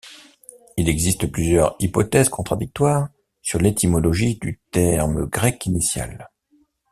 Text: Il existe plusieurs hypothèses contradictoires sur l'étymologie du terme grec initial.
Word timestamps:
Il 0.77 0.89
existe 0.89 1.27
plusieurs 1.31 1.75
hypothèses 1.79 2.29
contradictoires 2.29 3.09
sur 3.43 3.59
l'étymologie 3.59 4.33
du 4.39 4.59
terme 4.71 5.27
grec 5.27 5.63
initial. 5.67 6.31